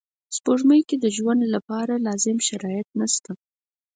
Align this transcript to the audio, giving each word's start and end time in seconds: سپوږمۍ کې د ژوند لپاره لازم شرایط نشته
سپوږمۍ 0.35 0.81
کې 0.89 0.95
د 0.99 1.05
ژوند 1.17 1.41
لپاره 1.55 1.93
لازم 2.07 2.37
شرایط 2.47 2.87
نشته 2.99 3.31